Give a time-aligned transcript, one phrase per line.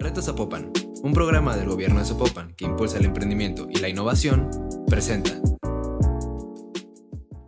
[0.00, 0.70] Reto Zapopan,
[1.02, 4.48] un programa del gobierno de Zapopan que impulsa el emprendimiento y la innovación,
[4.86, 5.32] presenta.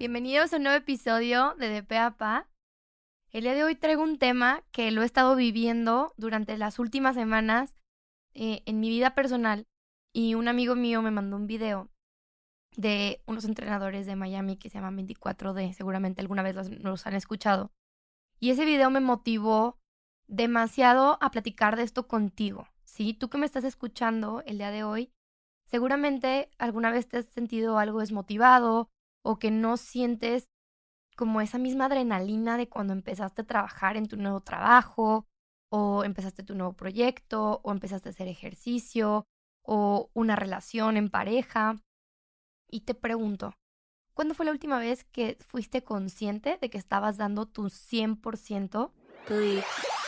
[0.00, 2.48] Bienvenidos a un nuevo episodio de De Pe Pa.
[3.30, 7.14] El día de hoy traigo un tema que lo he estado viviendo durante las últimas
[7.14, 7.76] semanas
[8.34, 9.68] eh, en mi vida personal
[10.12, 11.88] y un amigo mío me mandó un video
[12.76, 17.14] de unos entrenadores de Miami que se llaman 24D, seguramente alguna vez los, los han
[17.14, 17.70] escuchado.
[18.40, 19.79] Y ese video me motivó
[20.30, 23.14] demasiado a platicar de esto contigo, ¿sí?
[23.14, 25.10] Tú que me estás escuchando el día de hoy,
[25.66, 28.88] seguramente alguna vez te has sentido algo desmotivado
[29.22, 30.48] o que no sientes
[31.16, 35.26] como esa misma adrenalina de cuando empezaste a trabajar en tu nuevo trabajo
[35.68, 39.26] o empezaste tu nuevo proyecto o empezaste a hacer ejercicio
[39.62, 41.76] o una relación en pareja.
[42.70, 43.52] Y te pregunto,
[44.14, 48.92] ¿cuándo fue la última vez que fuiste consciente de que estabas dando tu 100%?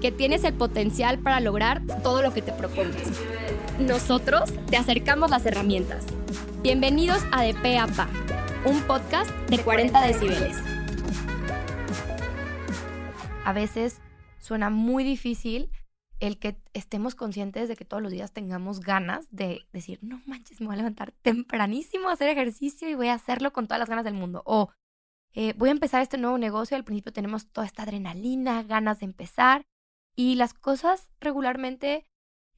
[0.00, 3.20] que tienes el potencial para lograr todo lo que te propongas.
[3.80, 6.04] Nosotros te acercamos las herramientas.
[6.62, 7.86] Bienvenidos a De Pe a
[8.64, 10.56] un podcast de 40 decibeles.
[13.44, 14.00] A veces
[14.38, 15.68] suena muy difícil
[16.20, 20.60] el que estemos conscientes de que todos los días tengamos ganas de decir, no manches,
[20.60, 23.88] me voy a levantar tempranísimo a hacer ejercicio y voy a hacerlo con todas las
[23.88, 24.42] ganas del mundo.
[24.44, 24.70] O
[25.34, 26.76] eh, voy a empezar este nuevo negocio.
[26.76, 29.66] Al principio tenemos toda esta adrenalina, ganas de empezar.
[30.18, 32.04] Y las cosas regularmente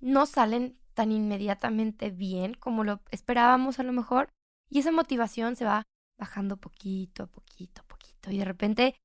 [0.00, 4.32] no salen tan inmediatamente bien como lo esperábamos a lo mejor.
[4.70, 5.86] Y esa motivación se va
[6.18, 8.30] bajando poquito, poquito, poquito.
[8.30, 8.96] Y de repente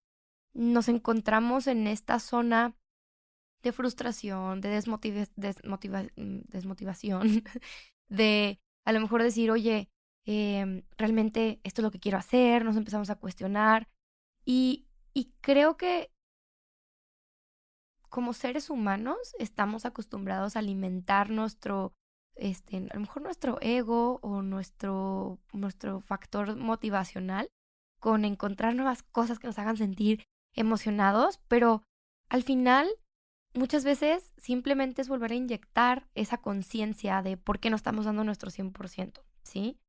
[0.53, 2.77] nos encontramos en esta zona
[3.61, 7.43] de frustración, de mm, desmotivación,
[8.07, 9.89] de a lo mejor decir, oye,
[10.25, 13.89] em, realmente esto es lo que quiero hacer, nos empezamos a cuestionar.
[14.45, 16.14] Y, y creo que
[18.09, 21.93] como seres humanos estamos acostumbrados a alimentar nuestro,
[22.35, 27.47] este, a lo mejor nuestro ego o nuestro, nuestro factor motivacional
[27.99, 31.83] con encontrar nuevas cosas que nos hagan sentir emocionados, pero
[32.29, 32.87] al final
[33.53, 38.23] muchas veces simplemente es volver a inyectar esa conciencia de por qué no estamos dando
[38.23, 39.79] nuestro 100%, ¿sí?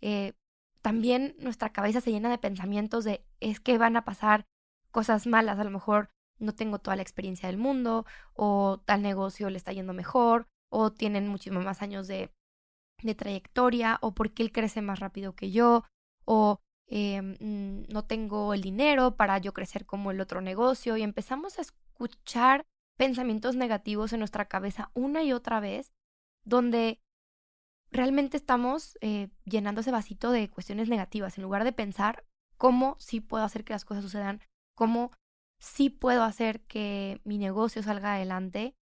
[0.00, 0.34] Eh,
[0.82, 4.46] también nuestra cabeza se llena de pensamientos de es que van a pasar
[4.90, 9.50] cosas malas, a lo mejor no tengo toda la experiencia del mundo, o tal negocio
[9.50, 12.30] le está yendo mejor, o tienen muchísimos más años de,
[13.02, 15.84] de trayectoria, o porque él crece más rápido que yo,
[16.24, 21.58] o eh, no tengo el dinero para yo crecer como el otro negocio, y empezamos
[21.58, 22.64] a escuchar
[22.96, 25.92] pensamientos negativos en nuestra cabeza una y otra vez,
[26.44, 27.00] donde
[27.90, 32.24] realmente estamos eh, llenando ese vasito de cuestiones negativas, en lugar de pensar
[32.56, 34.40] cómo sí puedo hacer que las cosas sucedan,
[34.74, 35.12] cómo
[35.58, 38.74] sí puedo hacer que mi negocio salga adelante,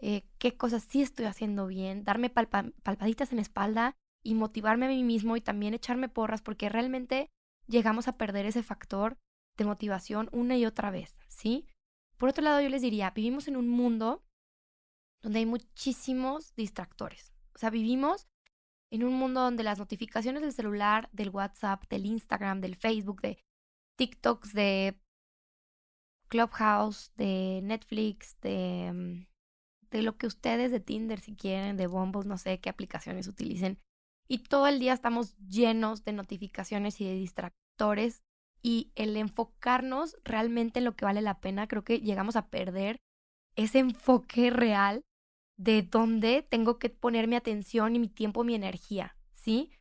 [0.00, 4.90] eh, qué cosas sí estoy haciendo bien, darme palpaditas en la espalda y motivarme a
[4.90, 7.30] mí mismo y también echarme porras porque realmente
[7.66, 9.18] llegamos a perder ese factor
[9.56, 11.66] de motivación una y otra vez, ¿sí?
[12.16, 14.24] Por otro lado, yo les diría, vivimos en un mundo
[15.22, 17.32] donde hay muchísimos distractores.
[17.54, 18.26] O sea, vivimos
[18.90, 23.38] en un mundo donde las notificaciones del celular, del WhatsApp, del Instagram, del Facebook, de
[23.96, 25.00] TikToks, de
[26.30, 29.26] Clubhouse, de Netflix, de, mm,
[29.90, 33.78] de lo que ustedes de Tinder si quieren, de Bumble, no sé qué aplicaciones utilicen.
[34.28, 38.22] Y todo el día estamos llenos de notificaciones y de distractores
[38.62, 43.00] y el enfocarnos realmente en lo que vale la pena, creo que llegamos a perder
[43.56, 45.02] ese enfoque real
[45.58, 49.72] de dónde tengo que poner mi atención y mi tiempo, mi energía, ¿sí?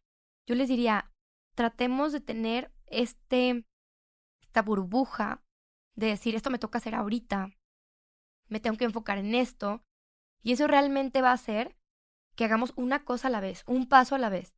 [0.47, 1.11] Yo les diría,
[1.55, 3.65] tratemos de tener este,
[4.41, 5.43] esta burbuja
[5.95, 7.51] de decir, esto me toca hacer ahorita,
[8.47, 9.83] me tengo que enfocar en esto,
[10.41, 11.75] y eso realmente va a hacer
[12.35, 14.55] que hagamos una cosa a la vez, un paso a la vez.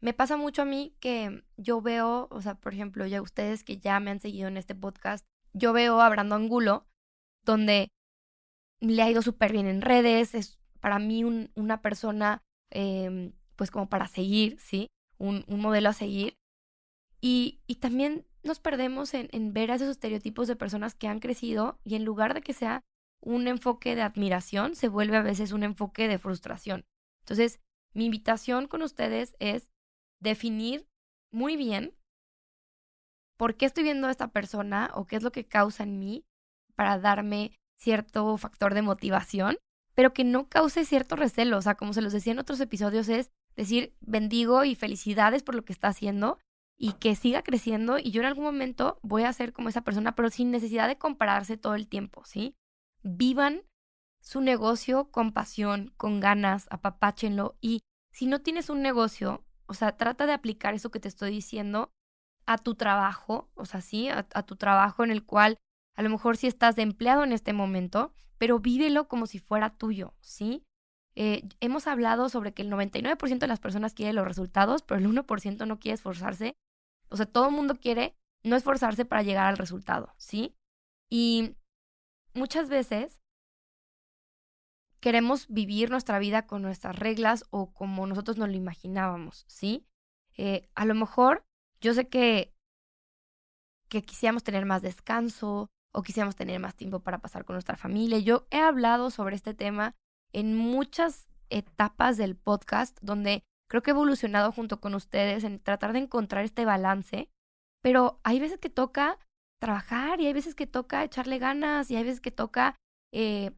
[0.00, 3.78] Me pasa mucho a mí que yo veo, o sea, por ejemplo, ya ustedes que
[3.78, 6.88] ya me han seguido en este podcast, yo veo a Brando Angulo,
[7.44, 7.88] donde
[8.80, 13.70] le ha ido súper bien en redes, es para mí un, una persona, eh, pues
[13.70, 14.88] como para seguir, ¿sí?
[15.18, 16.34] Un, un modelo a seguir.
[17.20, 21.78] Y, y también nos perdemos en, ver a esos estereotipos de personas que han crecido
[21.84, 22.82] y en lugar de que sea
[23.20, 26.84] un enfoque de admiración, se vuelve a veces un enfoque de frustración.
[27.20, 27.60] Entonces,
[27.94, 29.70] mi invitación con ustedes es
[30.20, 30.88] definir
[31.32, 31.94] muy bien
[33.36, 36.24] por qué estoy viendo a esta persona o qué es lo que causa en mí
[36.74, 39.56] para darme cierto factor de motivación,
[39.94, 41.58] pero que no cause cierto recelo.
[41.58, 45.54] O sea, como se los decía en otros episodios, es decir, bendigo y felicidades por
[45.54, 46.38] lo que está haciendo
[46.78, 50.14] y que siga creciendo y yo en algún momento voy a ser como esa persona,
[50.14, 52.54] pero sin necesidad de compararse todo el tiempo, ¿sí?
[53.02, 53.62] Vivan
[54.20, 57.82] su negocio con pasión, con ganas, apapáchenlo y
[58.12, 61.90] si no tienes un negocio, o sea, trata de aplicar eso que te estoy diciendo
[62.46, 65.58] a tu trabajo, o sea, sí, a, tu trabajo en el cual
[65.96, 69.70] a lo mejor sí estás de empleado en este momento, pero vívelo como si fuera
[69.70, 70.64] tuyo, ¿sí?
[71.14, 75.06] Eh, hemos hablado sobre que el 99% de las personas quiere los resultados, pero el
[75.06, 76.54] 1% no quiere esforzarse.
[77.12, 80.56] O sea, todo el mundo quiere no esforzarse para llegar al resultado, ¿sí?
[81.10, 81.56] Y
[82.34, 83.20] muchas veces
[85.00, 89.86] queremos vivir nuestra vida con nuestras reglas o como nosotros nos lo imaginábamos, ¿sí?
[90.36, 91.44] Eh, a lo mejor
[91.80, 92.54] yo sé que,
[93.88, 98.18] que quisiéramos tener más descanso o quisiéramos tener más tiempo para pasar con nuestra familia.
[98.20, 99.94] Yo he hablado sobre este tema
[100.32, 105.94] en muchas etapas del podcast donde creo que he evolucionado junto con ustedes en tratar
[105.94, 107.30] de encontrar este balance,
[107.82, 109.18] pero hay veces que toca
[109.58, 112.76] trabajar y hay veces que toca echarle ganas y hay veces que toca
[113.14, 113.52] eh,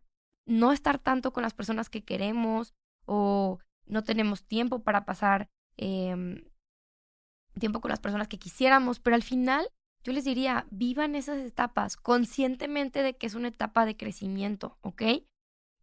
[0.47, 2.75] no estar tanto con las personas que queremos
[3.07, 6.45] o no tenemos tiempo para pasar eh,
[7.59, 9.67] tiempo con las personas que quisiéramos, pero al final
[10.05, 15.03] yo les diría, vivan esas etapas conscientemente de que es una etapa de crecimiento, ¿ok?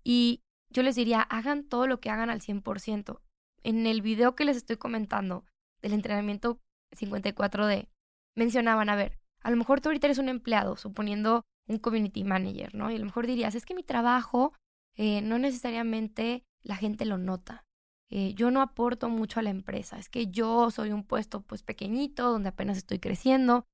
[0.06, 0.39] Y
[0.69, 3.19] yo les diría, hagan todo lo que hagan al 100%.
[3.63, 5.45] En el video que les estoy comentando
[5.81, 6.59] del entrenamiento
[6.95, 7.89] 54D,
[8.35, 12.75] mencionaban, a ver, a lo mejor tú ahorita eres un empleado, suponiendo un community manager,
[12.75, 12.91] ¿no?
[12.91, 14.53] Y a lo mejor dirías, es que mi trabajo
[14.95, 17.65] eh, no necesariamente la gente lo nota.
[18.09, 21.63] Eh, yo no aporto mucho a la empresa, es que yo soy un puesto pues
[21.63, 23.65] pequeñito, donde apenas estoy creciendo,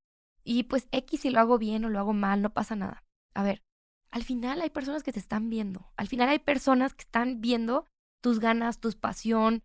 [0.43, 3.03] y pues X si lo hago bien o lo hago mal, no pasa nada.
[3.33, 3.63] A ver,
[4.11, 7.85] al final hay personas que te están viendo, al final hay personas que están viendo
[8.21, 9.63] tus ganas, tu pasión,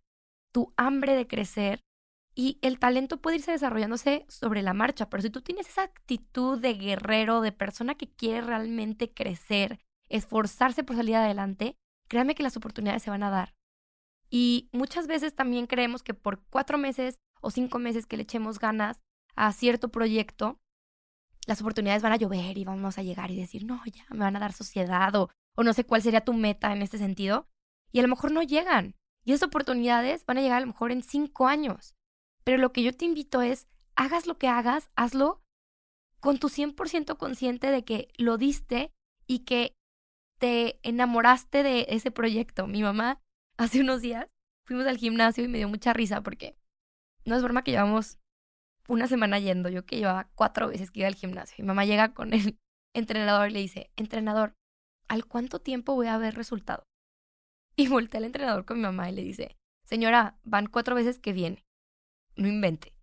[0.53, 1.81] tu hambre de crecer,
[2.35, 6.59] y el talento puede irse desarrollándose sobre la marcha, pero si tú tienes esa actitud
[6.59, 9.79] de guerrero, de persona que quiere realmente crecer,
[10.09, 11.75] esforzarse por salir adelante,
[12.07, 13.53] créame que las oportunidades se van a dar.
[14.31, 18.57] Y muchas veces también creemos que por cuatro meses o cinco meses que le echemos
[18.57, 19.03] ganas
[19.35, 20.59] a cierto proyecto,
[21.45, 24.35] las oportunidades van a llover y vamos a llegar y decir, no, ya me van
[24.35, 25.29] a dar sociedad o,
[25.61, 27.47] no sé cuál sería tu meta en este sentido.
[27.91, 28.95] Y a lo mejor no llegan.
[29.25, 31.95] Y esas oportunidades van a llegar a lo mejor en cinco años.
[32.43, 35.41] Pero lo que yo te invito es, hagas lo que hagas, hazlo
[36.19, 38.91] con tu 100% consciente de que lo diste
[39.27, 39.73] y que
[40.39, 42.67] te enamoraste de ese proyecto.
[42.67, 43.21] Mi mamá
[43.57, 44.29] hace unos días
[44.65, 46.57] fuimos al gimnasio y me dio mucha risa porque
[47.25, 48.19] no es broma que llevamos
[48.87, 51.55] una semana yendo, yo que llevaba cuatro veces que iba al gimnasio.
[51.57, 52.59] Y mamá llega con el
[52.93, 54.53] entrenador y le dice, entrenador,
[55.07, 56.83] ¿al cuánto tiempo voy a ver resultado?
[57.75, 61.33] Y voltea el entrenador con mi mamá y le dice, señora, van cuatro veces que
[61.33, 61.65] viene,
[62.35, 62.93] no invente.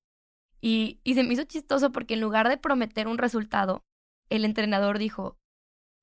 [0.61, 3.83] Y, y se me hizo chistoso porque en lugar de prometer un resultado,
[4.29, 5.39] el entrenador dijo,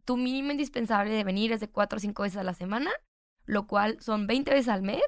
[0.04, 2.92] tu mínimo indispensable de venir es de cuatro o cinco veces a la semana
[3.48, 5.02] lo cual son 20 veces al mes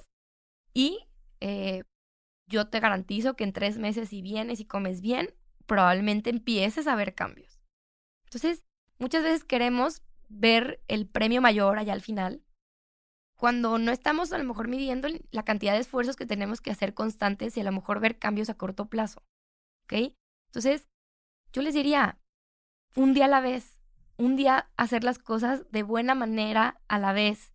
[0.73, 1.05] y
[1.41, 1.83] eh,
[2.47, 5.35] yo te garantizo que en tres meses si vienes y comes bien,
[5.67, 7.61] probablemente empieces a ver cambios.
[8.23, 8.63] Entonces,
[8.97, 12.41] muchas veces queremos ver el premio mayor allá al final,
[13.39, 16.93] cuando no estamos a lo mejor midiendo la cantidad de esfuerzos que tenemos que hacer
[16.93, 19.23] constantes y a lo mejor ver cambios a corto plazo.
[19.85, 20.13] ¿Ok?
[20.47, 20.89] Entonces,
[21.53, 22.19] yo les diría,
[22.97, 23.79] un día a la vez,
[24.17, 27.53] un día hacer las cosas de buena manera a la vez,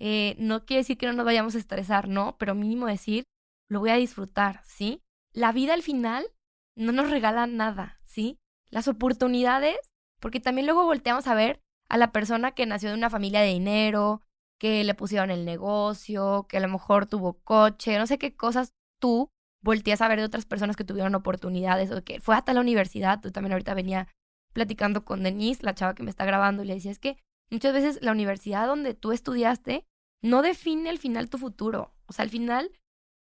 [0.00, 3.22] eh, no quiere decir que no nos vayamos a estresar, no, pero mínimo decir,
[3.68, 5.00] lo voy a disfrutar, ¿sí?
[5.32, 6.26] La vida al final
[6.74, 8.40] no nos regala nada, ¿sí?
[8.68, 9.78] Las oportunidades,
[10.18, 13.52] porque también luego volteamos a ver a la persona que nació de una familia de
[13.52, 14.22] dinero,
[14.60, 18.74] que le pusieron el negocio, que a lo mejor tuvo coche, no sé qué cosas
[19.00, 19.30] tú
[19.62, 23.20] volteas a ver de otras personas que tuvieron oportunidades o que fue hasta la universidad.
[23.20, 24.06] Tú también ahorita venía
[24.52, 27.16] platicando con Denise, la chava que me está grabando, y le decía, es que
[27.50, 29.86] muchas veces la universidad donde tú estudiaste
[30.22, 31.94] no define al final tu futuro.
[32.06, 32.70] O sea, al final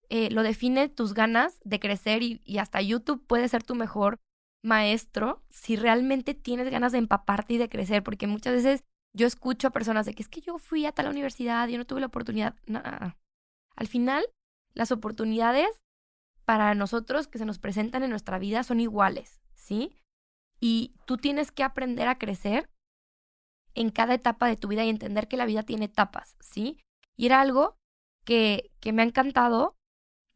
[0.08, 4.18] eh, lo define tus ganas de crecer y, y hasta YouTube puede ser tu mejor
[4.64, 9.68] maestro si realmente tienes ganas de empaparte y de crecer, porque muchas veces yo escucho
[9.68, 12.06] a personas de que es que yo fui a tal universidad yo no tuve la
[12.06, 12.54] oportunidad.
[12.66, 12.80] No,
[13.76, 14.24] Al final,
[14.74, 15.68] las oportunidades
[16.44, 19.96] para nosotros que se nos presentan en nuestra vida son iguales, ¿sí?
[20.60, 22.68] Y tú tienes que aprender a crecer
[23.74, 26.78] en cada etapa de tu vida y entender que la vida tiene etapas, ¿sí?
[27.16, 27.76] Y era algo
[28.24, 29.76] que, que me ha encantado,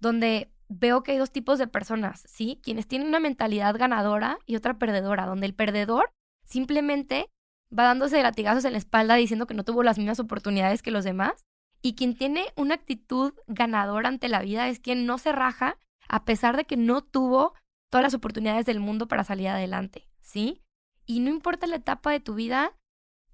[0.00, 2.60] donde veo que hay dos tipos de personas, ¿sí?
[2.62, 6.10] Quienes tienen una mentalidad ganadora y otra perdedora, donde el perdedor
[6.44, 7.30] simplemente
[7.76, 11.04] va dándose latigazos en la espalda diciendo que no tuvo las mismas oportunidades que los
[11.04, 11.47] demás.
[11.83, 15.76] Y quien tiene una actitud ganadora ante la vida es quien no se raja
[16.09, 17.54] a pesar de que no tuvo
[17.90, 20.62] todas las oportunidades del mundo para salir adelante, ¿sí?
[21.06, 22.73] Y no importa la etapa de tu vida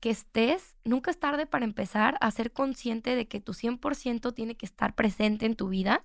[0.01, 4.57] que estés, nunca es tarde para empezar a ser consciente de que tu 100% tiene
[4.57, 6.05] que estar presente en tu vida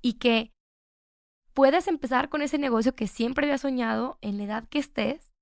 [0.00, 0.52] y que
[1.52, 5.32] puedes empezar con ese negocio que siempre había soñado en la edad que estés,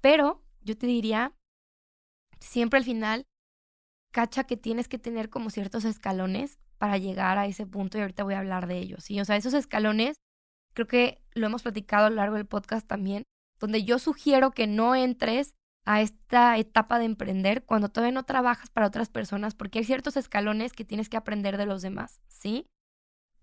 [0.00, 1.32] pero yo te diría,
[2.44, 3.26] siempre al final,
[4.12, 8.24] cacha que tienes que tener como ciertos escalones para llegar a ese punto y ahorita
[8.24, 9.20] voy a hablar de ellos, ¿sí?
[9.20, 10.16] O sea, esos escalones,
[10.74, 13.24] creo que lo hemos platicado a lo largo del podcast también,
[13.58, 18.70] donde yo sugiero que no entres a esta etapa de emprender cuando todavía no trabajas
[18.70, 22.66] para otras personas, porque hay ciertos escalones que tienes que aprender de los demás, ¿sí?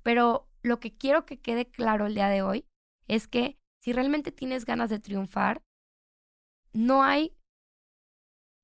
[0.03, 2.65] Pero lo que quiero que quede claro el día de hoy
[3.08, 5.62] es que si realmente tienes ganas de triunfar,
[6.74, 7.36] no hay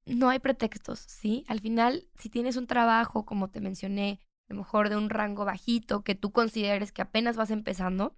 [0.08, 1.44] no hay pretextos, ¿sí?
[1.48, 5.46] Al final, si tienes un trabajo, como te mencioné, a lo mejor de un rango
[5.46, 8.16] bajito que tú consideres que apenas vas empezando,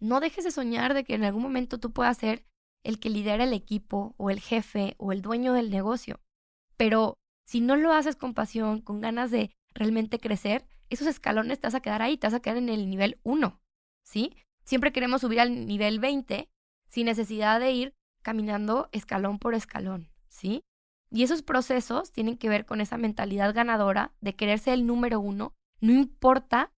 [0.00, 2.44] no dejes de soñar de que en algún momento tú puedas ser
[2.84, 6.20] el que lidera el equipo o el jefe o el dueño del negocio.
[6.76, 11.66] Pero si no lo haces con pasión, con ganas de realmente crecer, esos escalones te
[11.66, 13.60] vas a quedar ahí, te vas a quedar en el nivel 1,
[14.04, 14.36] ¿sí?
[14.64, 16.48] Siempre queremos subir al nivel 20
[16.86, 20.62] sin necesidad de ir caminando escalón por escalón, ¿sí?
[21.10, 25.20] Y esos procesos tienen que ver con esa mentalidad ganadora de querer ser el número
[25.20, 25.54] uno.
[25.80, 26.72] No importa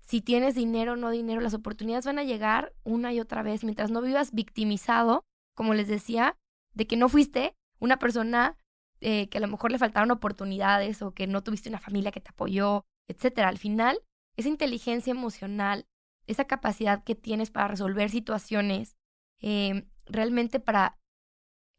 [0.00, 3.64] si tienes dinero o no dinero, las oportunidades van a llegar una y otra vez
[3.64, 5.24] mientras no vivas victimizado,
[5.54, 6.36] como les decía,
[6.74, 8.56] de que no fuiste una persona
[9.00, 12.20] eh, que a lo mejor le faltaron oportunidades o que no tuviste una familia que
[12.20, 13.48] te apoyó, etcétera.
[13.48, 13.98] Al final,
[14.36, 15.86] esa inteligencia emocional,
[16.26, 18.96] esa capacidad que tienes para resolver situaciones,
[19.40, 20.98] eh, realmente para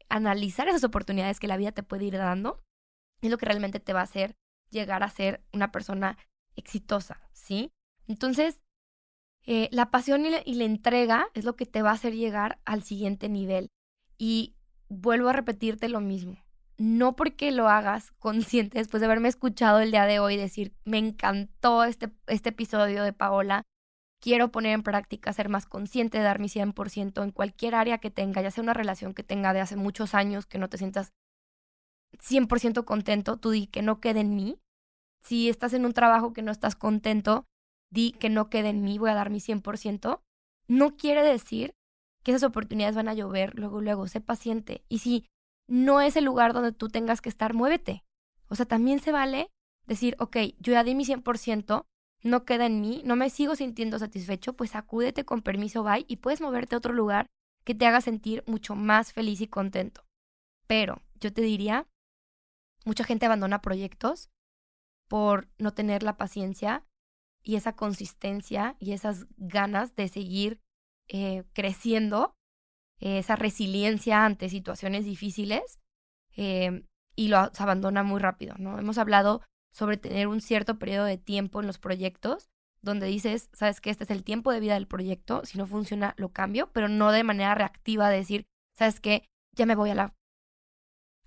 [0.08, 2.62] analizar esas oportunidades que la vida te puede ir dando,
[3.20, 4.36] es lo que realmente te va a hacer
[4.70, 6.18] llegar a ser una persona
[6.56, 7.70] exitosa, ¿sí?
[8.06, 8.62] Entonces,
[9.50, 12.82] eh, la pasión y la, entrega es lo que te va a hacer llegar al
[12.82, 13.70] siguiente nivel.
[14.18, 14.56] Y
[14.88, 16.36] vuelvo a repetirte lo mismo.
[16.76, 20.98] No porque lo hagas consciente después de haberme escuchado el día de hoy decir, me
[20.98, 23.62] encantó este, este episodio de Paola,
[24.20, 28.42] quiero poner en práctica, ser más consciente, dar mi 100% en cualquier área que tenga,
[28.42, 31.12] ya sea una relación que tenga de hace muchos años, que no te sientas
[32.20, 34.58] 100% contento, tú di que no quede en mí.
[35.22, 37.44] Si estás en un trabajo que no estás contento,
[37.90, 40.20] di que no quede en mí, voy a dar mi 100%.
[40.68, 41.74] No quiere decir
[42.22, 44.84] que esas oportunidades van a llover luego, luego, sé paciente.
[44.88, 45.26] Y si
[45.68, 48.04] no es el lugar donde tú tengas que estar, muévete.
[48.48, 49.48] O sea, también se vale
[49.86, 51.84] decir, ok, yo ya di mi 100%,
[52.22, 56.16] no queda en mí, no me sigo sintiendo satisfecho, pues acúdete con permiso, bye, y
[56.16, 57.26] puedes moverte a otro lugar
[57.64, 60.04] que te haga sentir mucho más feliz y contento.
[60.66, 61.86] Pero yo te diría,
[62.84, 64.30] mucha gente abandona proyectos
[65.08, 66.84] por no tener la paciencia
[67.42, 70.60] y esa consistencia y esas ganas de seguir
[71.08, 72.34] eh, creciendo,
[73.00, 75.78] esa resiliencia ante situaciones difíciles
[76.36, 76.84] eh,
[77.14, 78.78] y lo abandona muy rápido, ¿no?
[78.78, 79.40] Hemos hablado
[79.78, 82.50] sobre tener un cierto periodo de tiempo en los proyectos
[82.82, 86.14] donde dices, sabes que este es el tiempo de vida del proyecto, si no funciona
[86.16, 89.24] lo cambio, pero no de manera reactiva de decir, sabes que
[89.56, 90.14] ya me voy a la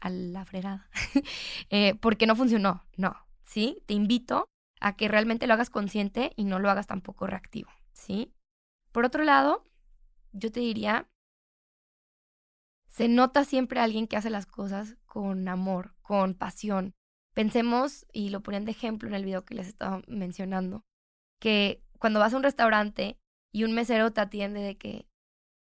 [0.02, 0.90] a la fregada,
[1.70, 3.16] eh, porque no funcionó, no,
[3.46, 3.84] ¿sí?
[3.86, 4.50] Te invito
[4.82, 8.34] a que realmente lo hagas consciente y no lo hagas tampoco reactivo, ¿sí?
[8.92, 9.64] Por otro lado,
[10.34, 11.08] yo te diría,
[12.90, 16.96] se nota siempre alguien que hace las cosas con amor, con pasión,
[17.34, 20.84] Pensemos, y lo ponían de ejemplo en el video que les estaba mencionando,
[21.40, 23.18] que cuando vas a un restaurante
[23.54, 25.08] y un mesero te atiende de que,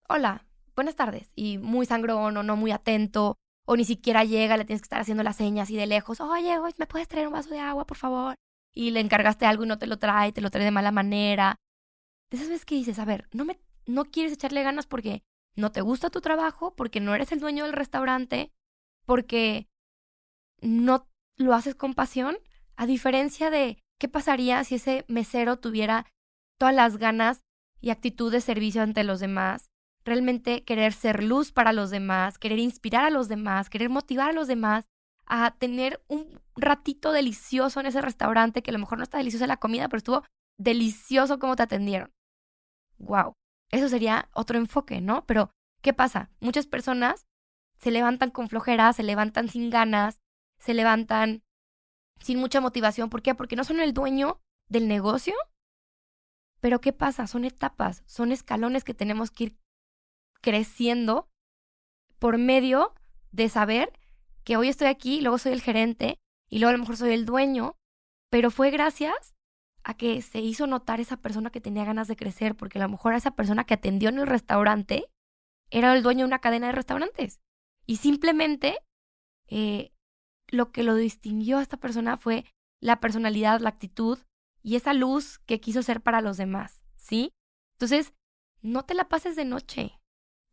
[0.09, 3.37] hola, buenas tardes, y muy sangrón o no muy atento,
[3.67, 6.57] o ni siquiera llega, le tienes que estar haciendo las señas y de lejos, oye,
[6.77, 8.35] ¿me puedes traer un vaso de agua, por favor?
[8.75, 11.57] Y le encargaste algo y no te lo trae, te lo trae de mala manera.
[12.31, 15.23] De esas veces que dices, a ver, no, me, no quieres echarle ganas porque
[15.55, 18.51] no te gusta tu trabajo, porque no eres el dueño del restaurante,
[19.05, 19.69] porque
[20.61, 21.07] no
[21.41, 22.37] lo haces con pasión,
[22.77, 26.07] a diferencia de qué pasaría si ese mesero tuviera
[26.59, 27.41] todas las ganas
[27.81, 29.71] y actitud de servicio ante los demás,
[30.05, 34.33] realmente querer ser luz para los demás, querer inspirar a los demás, querer motivar a
[34.35, 34.85] los demás
[35.27, 39.47] a tener un ratito delicioso en ese restaurante que a lo mejor no está deliciosa
[39.47, 40.25] la comida, pero estuvo
[40.59, 42.11] delicioso como te atendieron.
[42.99, 43.33] Wow,
[43.71, 45.25] eso sería otro enfoque, ¿no?
[45.25, 46.31] Pero ¿qué pasa?
[46.41, 47.27] Muchas personas
[47.79, 50.20] se levantan con flojera, se levantan sin ganas,
[50.61, 51.43] se levantan
[52.21, 53.11] sin mucha motivación.
[53.11, 53.35] ¿Por qué?
[53.35, 55.35] Porque no son el dueño del negocio.
[56.61, 57.27] Pero ¿qué pasa?
[57.27, 59.57] Son etapas, son escalones que tenemos que ir
[60.43, 61.29] creciendo
[62.19, 62.95] por medio
[63.33, 63.93] de saber
[64.45, 66.19] que hoy estoy aquí, luego soy el gerente
[66.51, 67.77] y luego a lo mejor soy el dueño,
[68.31, 69.35] pero fue gracias
[69.83, 72.91] a que se hizo notar esa persona que tenía ganas de crecer, porque a lo
[72.91, 75.07] mejor esa persona que atendió en el restaurante
[75.71, 77.41] era el dueño de una cadena de restaurantes.
[77.87, 78.79] Y simplemente
[79.47, 79.93] eh,
[80.51, 82.45] lo que lo distinguió a esta persona fue
[82.81, 84.19] la personalidad, la actitud
[84.63, 87.33] y esa luz que quiso ser para los demás, ¿sí?
[87.75, 88.13] Entonces,
[88.63, 89.99] no te la pases de noche.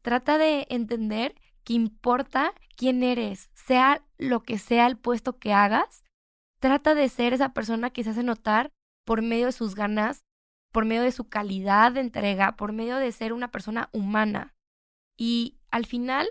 [0.01, 6.03] Trata de entender que importa quién eres, sea lo que sea el puesto que hagas,
[6.59, 8.71] trata de ser esa persona que se hace notar
[9.05, 10.23] por medio de sus ganas,
[10.71, 14.55] por medio de su calidad de entrega, por medio de ser una persona humana.
[15.17, 16.29] Y al final,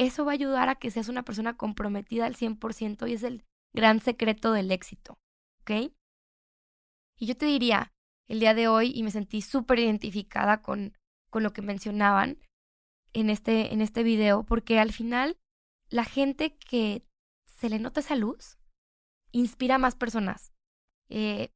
[0.00, 3.44] eso va a ayudar a que seas una persona comprometida al 100% y es el
[3.74, 5.18] gran secreto del éxito,
[5.60, 5.92] ¿ok?
[7.18, 7.92] Y yo te diría,
[8.26, 10.96] el día de hoy, y me sentí súper identificada con,
[11.28, 12.38] con lo que mencionaban,
[13.12, 15.36] en este, en este video, porque al final
[15.90, 17.04] la gente que
[17.44, 18.58] se le nota esa luz
[19.32, 20.52] inspira a más personas.
[21.10, 21.50] Eh,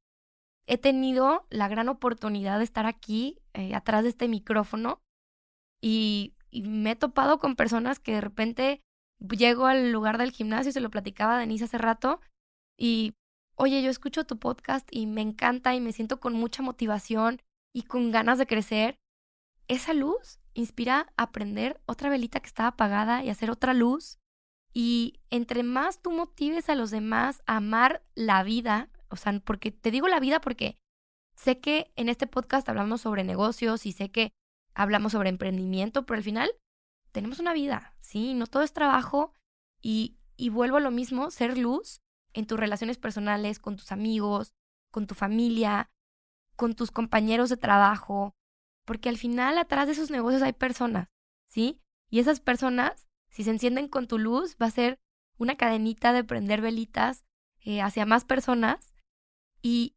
[0.67, 5.01] he tenido la gran oportunidad de estar aquí, eh, atrás de este micrófono,
[5.81, 8.81] y, y, me he topado con personas que de repente
[9.19, 12.21] llego al lugar del gimnasio, se lo platicaba a Denise hace rato,
[12.77, 13.15] y
[13.57, 17.41] oye, yo escucho tu podcast y me encanta y me siento con mucha motivación
[17.73, 18.99] y con ganas de crecer.
[19.69, 24.19] Esa luz inspira a prender otra velita que estaba apagada y hacer otra luz.
[24.73, 29.71] Y entre más tú motives a los demás a amar la vida, o sea, porque
[29.71, 30.77] te digo la vida porque
[31.37, 34.33] sé que en este podcast hablamos sobre negocios y sé que
[34.75, 36.51] hablamos sobre emprendimiento, pero al final
[37.13, 38.35] tenemos una vida, ¿sí?
[38.35, 39.33] No todo es trabajo
[39.81, 42.01] y, y vuelvo a lo mismo, ser luz
[42.33, 44.53] en tus relaciones personales, con tus amigos,
[44.91, 45.91] con tu familia,
[46.57, 48.35] con tus compañeros de trabajo,
[48.85, 51.09] porque al final atrás de esos negocios hay personas,
[51.49, 51.81] ¿sí?
[52.11, 54.99] Y esas personas, si se encienden con tu luz, va a ser
[55.39, 57.25] una cadenita de prender velitas
[57.61, 58.95] eh, hacia más personas
[59.63, 59.97] y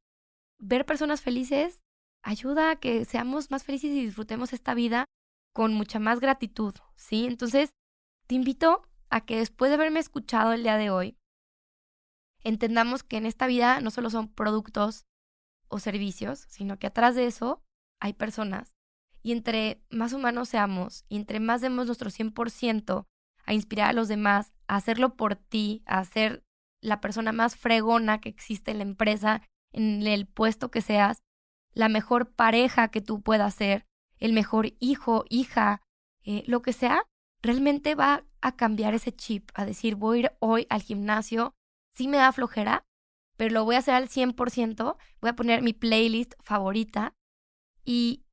[0.57, 1.83] ver personas felices
[2.27, 5.05] ayuda a que seamos más felices y disfrutemos esta vida
[5.53, 7.25] con mucha más gratitud, ¿sí?
[7.25, 7.69] Entonces,
[8.27, 11.17] te invito a que después de haberme escuchado el día de hoy,
[12.43, 15.05] entendamos que en esta vida no solo son productos
[15.69, 17.63] o servicios, sino que atrás de eso
[18.01, 18.75] hay personas
[19.23, 23.05] y entre más humanos seamos y entre más demos nuestro 100%
[23.45, 26.43] a inspirar a los demás, a hacerlo por ti, a ser
[26.81, 31.19] la persona más fregona que existe en la empresa, en el puesto que seas,
[31.77, 33.85] la mejor pareja que tú puedas ser,
[34.19, 35.81] el mejor hijo, hija,
[36.23, 37.03] eh, lo que sea,
[37.41, 41.53] realmente va a cambiar ese chip, a decir, voy a ir hoy al gimnasio,
[41.93, 42.85] sí me da flojera,
[43.37, 47.13] pero lo voy a hacer al 100%, voy a poner mi playlist favorita
[47.85, 48.23] y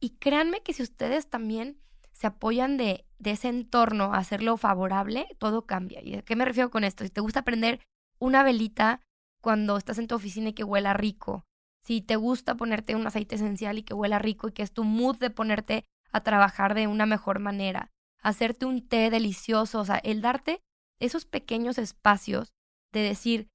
[0.00, 1.78] y créanme que si ustedes también
[2.12, 6.02] se apoyan de, de ese entorno a hacerlo favorable, todo cambia.
[6.02, 7.04] ¿Y a qué me refiero con esto?
[7.04, 7.80] Si te gusta prender
[8.18, 9.00] una velita
[9.42, 11.44] cuando estás en tu oficina y que huela rico,
[11.82, 14.84] si te gusta ponerte un aceite esencial y que huela rico y que es tu
[14.84, 17.90] mood de ponerte a trabajar de una mejor manera,
[18.22, 20.60] hacerte un té delicioso, o sea, el darte
[20.98, 22.52] esos pequeños espacios
[22.92, 23.48] de decir,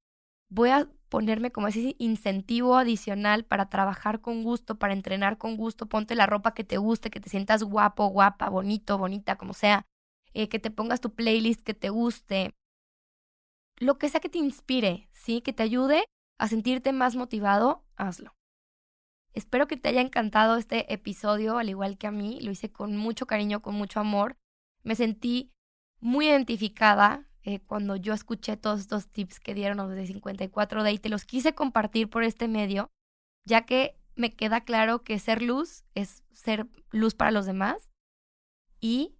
[0.49, 5.87] voy a ponerme como ese incentivo adicional para trabajar con gusto, para entrenar con gusto,
[5.87, 9.85] ponte la ropa que te guste, que te sientas guapo, guapa, bonito, bonita, como sea,
[10.33, 12.55] eh, que te pongas tu playlist que te guste,
[13.77, 15.41] lo que sea que te inspire, ¿sí?
[15.41, 16.05] Que te ayude
[16.37, 18.35] a sentirte más motivado, hazlo.
[19.33, 22.95] Espero que te haya encantado este episodio, al igual que a mí, lo hice con
[22.95, 24.37] mucho cariño, con mucho amor.
[24.83, 25.51] Me sentí
[25.99, 30.97] muy identificada eh, cuando yo escuché todos estos tips que dieron los de 54 Day,
[30.97, 32.91] te los quise compartir por este medio,
[33.45, 37.91] ya que me queda claro que ser luz es ser luz para los demás.
[38.79, 39.15] Y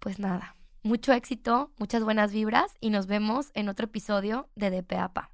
[0.00, 5.30] pues nada, mucho éxito, muchas buenas vibras y nos vemos en otro episodio de DPAPA.